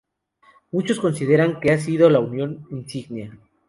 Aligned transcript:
Muchos 0.71 0.99
consideran 0.99 1.59
que 1.59 1.71
ha 1.71 1.77
sido 1.77 2.09
la 2.09 2.17
unión 2.19 2.65
insignia. 2.71 3.37